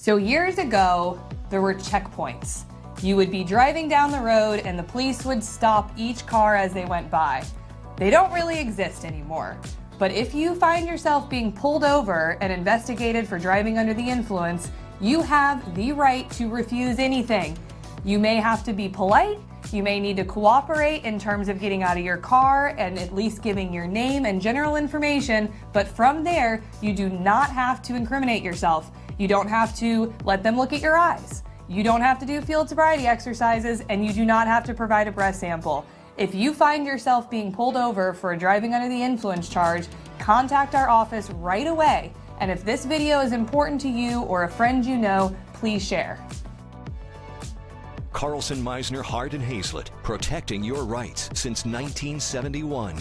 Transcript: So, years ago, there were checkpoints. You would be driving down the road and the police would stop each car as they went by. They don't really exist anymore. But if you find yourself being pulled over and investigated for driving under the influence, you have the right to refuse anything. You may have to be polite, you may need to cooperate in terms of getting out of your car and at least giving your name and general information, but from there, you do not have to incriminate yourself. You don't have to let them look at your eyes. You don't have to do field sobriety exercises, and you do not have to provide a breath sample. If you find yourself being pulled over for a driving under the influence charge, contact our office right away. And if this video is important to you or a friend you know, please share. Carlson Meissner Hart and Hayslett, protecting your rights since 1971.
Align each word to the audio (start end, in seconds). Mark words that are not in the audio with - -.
So, 0.00 0.16
years 0.16 0.58
ago, 0.58 1.20
there 1.50 1.60
were 1.60 1.74
checkpoints. 1.74 2.62
You 3.02 3.16
would 3.16 3.32
be 3.32 3.42
driving 3.42 3.88
down 3.88 4.12
the 4.12 4.20
road 4.20 4.60
and 4.60 4.78
the 4.78 4.84
police 4.84 5.24
would 5.24 5.42
stop 5.42 5.90
each 5.96 6.24
car 6.24 6.54
as 6.54 6.72
they 6.72 6.84
went 6.84 7.10
by. 7.10 7.44
They 7.96 8.08
don't 8.08 8.32
really 8.32 8.60
exist 8.60 9.04
anymore. 9.04 9.58
But 9.98 10.12
if 10.12 10.36
you 10.36 10.54
find 10.54 10.86
yourself 10.86 11.28
being 11.28 11.50
pulled 11.50 11.82
over 11.82 12.38
and 12.40 12.52
investigated 12.52 13.26
for 13.26 13.40
driving 13.40 13.76
under 13.76 13.92
the 13.92 14.08
influence, 14.08 14.70
you 15.00 15.20
have 15.20 15.74
the 15.74 15.90
right 15.90 16.30
to 16.30 16.48
refuse 16.48 17.00
anything. 17.00 17.58
You 18.04 18.20
may 18.20 18.36
have 18.36 18.62
to 18.66 18.72
be 18.72 18.88
polite, 18.88 19.40
you 19.72 19.82
may 19.82 19.98
need 19.98 20.16
to 20.18 20.24
cooperate 20.24 21.02
in 21.02 21.18
terms 21.18 21.48
of 21.48 21.58
getting 21.58 21.82
out 21.82 21.98
of 21.98 22.04
your 22.04 22.18
car 22.18 22.68
and 22.78 23.00
at 23.00 23.12
least 23.12 23.42
giving 23.42 23.74
your 23.74 23.88
name 23.88 24.26
and 24.26 24.40
general 24.40 24.76
information, 24.76 25.52
but 25.72 25.88
from 25.88 26.22
there, 26.22 26.62
you 26.80 26.94
do 26.94 27.08
not 27.08 27.50
have 27.50 27.82
to 27.82 27.96
incriminate 27.96 28.44
yourself. 28.44 28.92
You 29.18 29.26
don't 29.26 29.48
have 29.48 29.76
to 29.78 30.14
let 30.24 30.44
them 30.44 30.56
look 30.56 30.72
at 30.72 30.80
your 30.80 30.96
eyes. 30.96 31.42
You 31.68 31.82
don't 31.82 32.00
have 32.00 32.20
to 32.20 32.26
do 32.26 32.40
field 32.40 32.68
sobriety 32.68 33.06
exercises, 33.06 33.82
and 33.88 34.06
you 34.06 34.12
do 34.12 34.24
not 34.24 34.46
have 34.46 34.64
to 34.64 34.74
provide 34.74 35.08
a 35.08 35.12
breath 35.12 35.34
sample. 35.34 35.84
If 36.16 36.34
you 36.34 36.54
find 36.54 36.86
yourself 36.86 37.28
being 37.28 37.52
pulled 37.52 37.76
over 37.76 38.14
for 38.14 38.32
a 38.32 38.38
driving 38.38 38.74
under 38.74 38.88
the 38.88 39.02
influence 39.02 39.48
charge, 39.48 39.86
contact 40.18 40.74
our 40.74 40.88
office 40.88 41.30
right 41.30 41.66
away. 41.66 42.12
And 42.40 42.50
if 42.50 42.64
this 42.64 42.84
video 42.84 43.20
is 43.20 43.32
important 43.32 43.80
to 43.82 43.88
you 43.88 44.22
or 44.22 44.44
a 44.44 44.48
friend 44.48 44.86
you 44.86 44.96
know, 44.96 45.36
please 45.54 45.86
share. 45.86 46.24
Carlson 48.12 48.62
Meissner 48.62 49.02
Hart 49.02 49.34
and 49.34 49.44
Hayslett, 49.44 49.90
protecting 50.02 50.62
your 50.64 50.84
rights 50.84 51.28
since 51.34 51.64
1971. 51.64 52.96